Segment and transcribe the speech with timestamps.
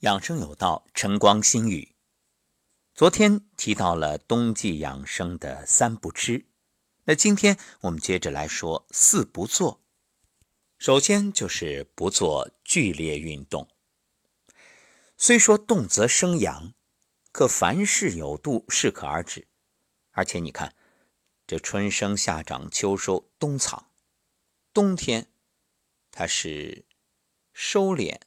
[0.00, 1.94] 养生有道，晨光心语。
[2.94, 6.46] 昨天提到了冬季养生的三不吃，
[7.04, 9.82] 那今天我们接着来说四不做。
[10.78, 13.68] 首先就是不做剧烈运动。
[15.18, 16.72] 虽说动则生阳，
[17.30, 19.48] 可凡事有度，适可而止。
[20.12, 20.74] 而且你看，
[21.46, 23.90] 这春生夏长秋收冬藏，
[24.72, 25.26] 冬天
[26.10, 26.86] 它是
[27.52, 28.18] 收敛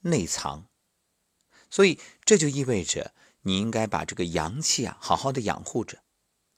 [0.00, 0.68] 内藏。
[1.72, 6.02] 所以这就意味着你应该把这个阳气啊好好的养护着。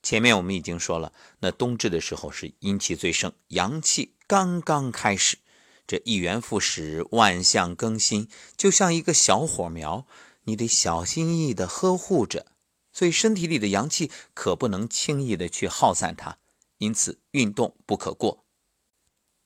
[0.02, 5.38] 前面我们已经说了，那冬至的时候是阴气最盛，阳气刚刚开始，
[5.87, 10.05] 这一元复始，万象更新，就像一个小火苗，
[10.43, 12.46] 你得小心翼翼的呵护着。
[12.93, 16.38] 所以身体里的阳气可不能轻易的去耗散它，
[16.79, 18.45] 因此运动不可过。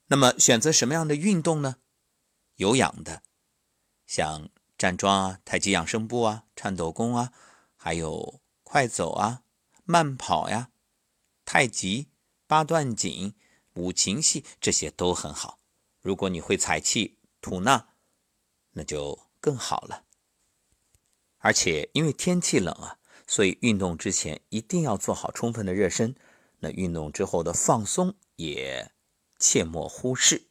[0.07, 1.77] 那么选择什么样的运动呢？
[2.57, 3.23] 有氧的，
[4.07, 4.49] 像。
[4.79, 7.33] 站桩啊，太极养生步啊，颤抖功啊，
[7.77, 9.43] 还有快走啊，
[9.83, 10.71] 慢跑呀，
[11.45, 12.07] 太极、
[12.47, 13.35] 八段锦、
[13.75, 15.59] 五禽戏这些都很好。
[16.01, 17.89] 如果你会采气、吐纳，
[18.71, 20.05] 那就更好了。
[21.39, 26.15] 而且因为天气冷啊，所以运动之前一定要做好充分的热身。
[26.61, 28.93] 那运动之后的放松也
[29.41, 30.47] 切莫忽视。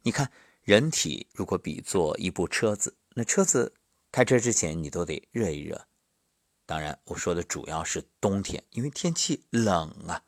[0.00, 0.32] 你看。
[0.68, 3.72] 人体如果比作一部车子，那车子
[4.12, 5.88] 开车之前你都得热一热。
[6.66, 10.22] 当然，我说的主要是冬天，因为天气冷啊。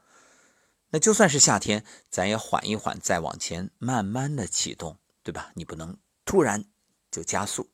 [0.89, 5.53] 那就算是夏天，咱也缓一缓，再往前慢慢的启动，对吧？
[5.57, 6.65] 你不能突然
[7.11, 7.69] 就加速。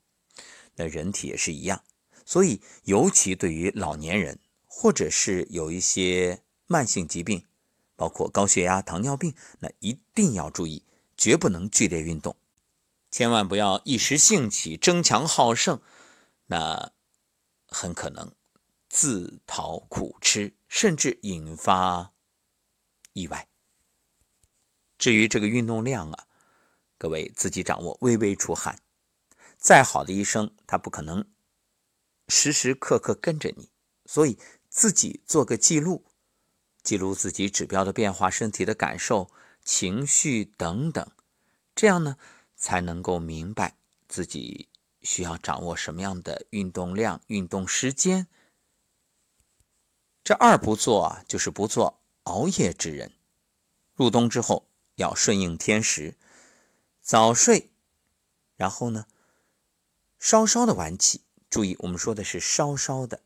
[0.75, 1.85] 那人体也是一样，
[2.25, 7.45] 所以尤其对于老年人，或者是有一些慢性疾病，
[7.95, 10.83] 包括高血压、糖尿病，那一定要注意，
[11.17, 12.37] 绝不能剧烈运动。
[13.17, 15.81] 千万不要一时兴起争强好胜，
[16.49, 16.93] 那
[17.67, 18.35] 很可能
[18.91, 22.13] 自讨苦吃，甚至引发
[23.15, 23.49] 意外。
[24.99, 26.27] 至于这个运动量啊，
[26.99, 28.83] 各位自己掌握，微微出汗。
[29.57, 31.27] 再好的医生，他不可能
[32.29, 33.71] 时时刻刻跟着你，
[34.05, 34.39] 所以
[34.69, 36.05] 自己做个记录，
[36.83, 39.31] 记录自己指标的变化、身体的感受、
[39.65, 41.11] 情绪等等，
[41.75, 42.19] 这样呢。
[42.57, 43.77] 才能够明白
[44.09, 44.69] 自己
[45.03, 48.27] 需要掌握什么样的运动量、运动时间。
[50.25, 53.13] 这二不做啊，就是不做熬夜之人。
[53.95, 54.67] 入冬之后
[54.97, 56.17] 要顺应天时，
[57.01, 57.71] 早睡，
[58.57, 59.07] 然后呢，
[60.19, 61.21] 稍稍的晚起。
[61.49, 63.21] 注意，我们说的是稍稍的，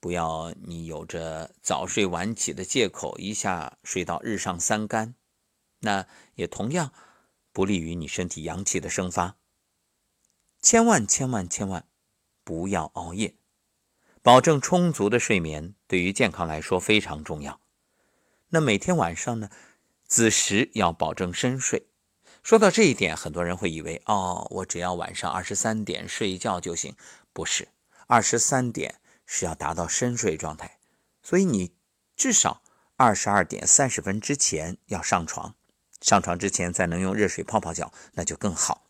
[0.00, 5.14] 不要你有着早睡晚起的借口，一下睡到日上三竿。
[5.78, 6.92] 那也同样。
[7.56, 9.38] 不利于你身体阳气的生发，
[10.60, 11.88] 千万千万千万
[12.44, 13.34] 不要熬夜，
[14.20, 17.58] 保证充足的睡眠，对于健康来说非常重要。
[18.50, 19.48] 那每天晚上呢，
[20.04, 21.86] 子时要保证深睡。
[22.42, 26.94] 说到这一点，很多人会以为哦，我只要晚上二十三点睡一觉就行，
[27.32, 27.68] 不是，
[28.06, 30.78] 二十三点是要达到深睡状态，
[31.22, 31.74] 所以你
[32.14, 32.62] 至少
[32.96, 35.56] 二十二点三十分之前要上床。
[36.06, 38.86] 上床之前再能用热水泡泡脚，那就更好。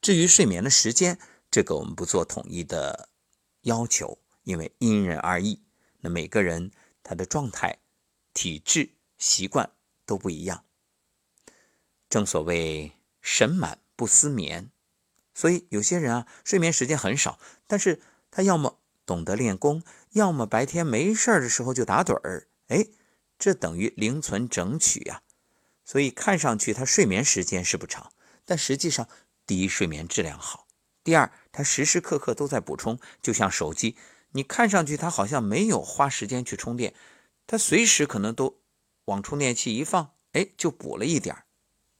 [0.00, 1.18] 至于睡眠的时间，
[1.50, 3.08] 这个我们不做统一的
[3.62, 5.64] 要求，因为因人而异。
[6.02, 6.70] 那每个人
[7.02, 7.80] 他的状态、
[8.32, 9.72] 体质、习惯
[10.06, 10.64] 都不一样。
[12.08, 14.70] 正所谓神满不思眠，
[15.34, 18.00] 所以有些人啊，睡眠时间很少，但是
[18.30, 19.82] 他要么懂得练功，
[20.12, 22.46] 要么白天没事的时候就打盹儿。
[22.68, 22.86] 哎，
[23.40, 25.22] 这等于零存整取呀。
[25.84, 28.10] 所以看上去他睡眠时间是不长，
[28.44, 29.08] 但实际上，
[29.46, 30.66] 第一睡眠质量好，
[31.02, 33.96] 第二他时时刻刻都在补充，就像手机，
[34.32, 36.94] 你看上去他好像没有花时间去充电，
[37.46, 38.58] 他随时可能都
[39.04, 41.36] 往充电器一放，哎，就补了一点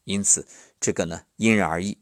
[0.04, 0.46] 因此，
[0.80, 1.98] 这个呢因人而异。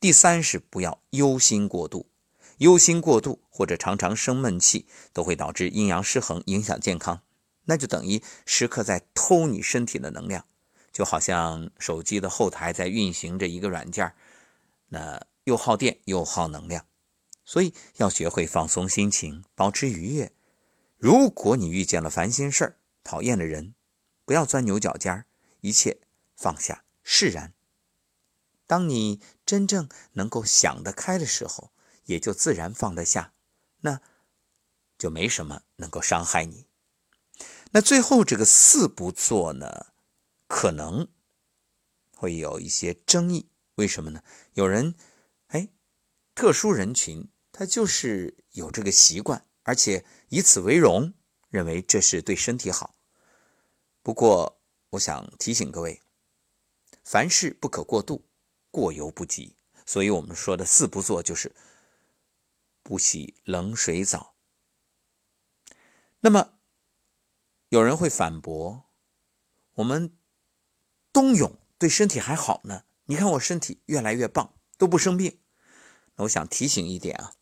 [0.00, 2.10] 第三是不要忧心过度，
[2.58, 7.22] 忧心过度或者常常生闷气，都会导致阴阳失衡，影响健康，
[7.64, 10.44] 那就等于时刻在偷你身体的能量。
[10.92, 14.14] 就好像手机的后台在运行着一个软件
[14.88, 16.86] 那又耗电又耗能量，
[17.44, 20.32] 所以要学会放松心情，保持愉悦。
[20.96, 23.74] 如果你遇见了烦心事儿、讨厌的人，
[24.24, 25.24] 不要钻牛角尖
[25.60, 26.00] 一切
[26.36, 27.54] 放下，释然。
[28.66, 31.72] 当你真正能够想得开的时候，
[32.04, 33.32] 也就自然放得下，
[33.80, 34.00] 那
[34.98, 36.66] 就没什么能够伤害你。
[37.70, 39.86] 那最后这个四不做呢？
[40.48, 41.06] 可能
[42.16, 44.24] 会有一些争议，为什么呢？
[44.54, 44.96] 有人
[45.46, 45.68] 哎
[46.34, 51.14] 特殊人群，他就是有这个习惯，而且以此为荣，
[51.50, 52.96] 认为这是对身体好。
[54.02, 54.60] 不过，
[54.90, 56.02] 我想提醒各位，
[57.04, 58.28] 凡事不可过度，
[58.70, 59.54] 过犹不及。
[59.84, 61.54] 所以我们说的四不做，就是
[62.82, 64.34] 不洗冷水澡。
[66.20, 66.58] 那么，
[67.68, 68.84] 有人会反驳：
[69.74, 70.17] 我们
[71.18, 72.84] 冬泳对身体还好呢？
[73.06, 75.40] 你看我身体越来越棒，都不生病。
[76.14, 77.32] 那我想提醒一点啊，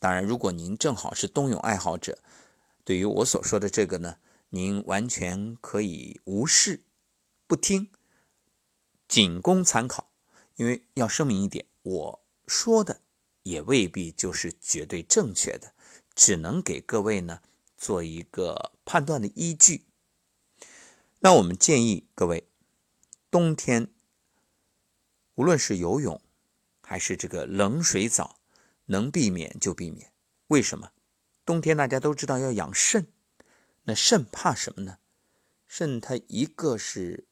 [0.00, 2.18] 当然，如果您正好是冬泳爱好者，
[2.82, 4.16] 对于我所说的这个呢，
[4.48, 6.82] 您完全可以无视、
[7.46, 7.92] 不听，
[9.06, 10.10] 仅供参考。
[10.56, 13.00] 因为要声明一点，我说的
[13.44, 15.72] 也未必就是绝对正确的，
[16.16, 17.40] 只能给各位呢
[17.76, 19.86] 做一个判断的依据。
[21.20, 22.48] 那我们建议各位，
[23.30, 23.88] 冬天。
[25.34, 26.20] 无论是游泳，
[26.82, 28.40] 还是这个冷水澡，
[28.86, 30.12] 能避免就避免。
[30.48, 30.92] 为什么？
[31.46, 33.06] 冬天大家都知道要养肾，
[33.84, 34.98] 那肾怕什么呢？
[35.66, 37.26] 肾它一个是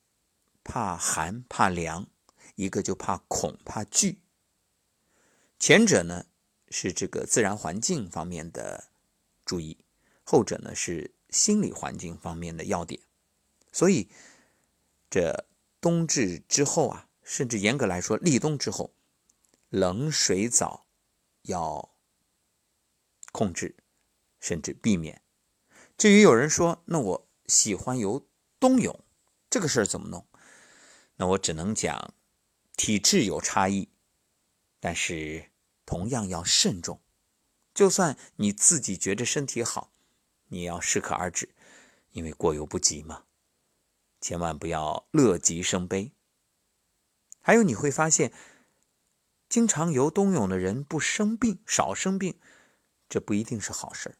[0.65, 2.09] 怕寒怕凉，
[2.55, 4.21] 一个就怕恐怕惧。
[5.59, 6.27] 前者呢
[6.71, 8.89] 是这个自然环境方面的
[9.45, 9.77] 注意，
[10.23, 13.00] 后者呢是心理环境方面的要点。
[13.73, 14.09] 所以
[15.11, 15.47] 这
[15.81, 17.05] 冬至之后啊。
[17.31, 18.95] 甚至严格来说，立冬之后，
[19.69, 20.87] 冷水澡
[21.43, 21.95] 要
[23.33, 23.77] 控制，
[24.41, 25.21] 甚至避免。
[25.99, 28.27] 至于有人说，那我喜欢游
[28.59, 29.05] 冬泳，
[29.51, 30.27] 这个事儿怎么弄？
[31.17, 32.15] 那我只能讲，
[32.79, 33.91] 体质有差异，
[34.81, 35.51] 但是
[35.85, 36.99] 同样要慎重。
[37.75, 39.93] 就算你自己觉着身体好，
[40.47, 41.55] 你要适可而止，
[42.13, 43.25] 因为过犹不及嘛。
[44.20, 46.12] 千万不要乐极生悲。
[47.41, 48.32] 还有你会发现，
[49.49, 52.38] 经常游冬泳的人不生病，少生病，
[53.09, 54.17] 这不一定是好事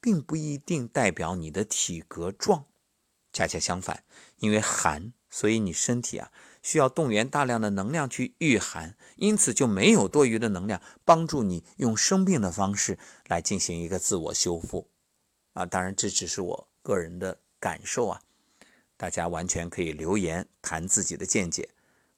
[0.00, 2.66] 并不一定代表你的体格壮。
[3.32, 4.04] 恰恰相反，
[4.38, 14.90] 因为寒，所以你身体啊需要动员大量的能量去御寒，因此就没有多余的能量帮助你用生病的方式来进行一个自我修复。
[15.52, 18.22] 啊，当然这只是我个人的感受啊，
[18.98, 21.70] 大家完全可以留言谈自己的见解。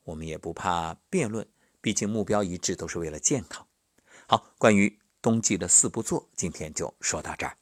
[0.03, 1.47] 我们也不怕辩论，
[1.81, 3.65] 毕竟目标一致，都是为了健康。
[4.27, 7.60] 好，关于冬季的四不做，今天就说到这儿。